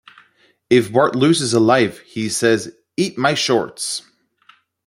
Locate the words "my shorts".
3.19-4.01